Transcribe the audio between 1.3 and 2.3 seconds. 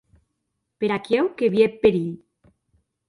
que vie eth perilh.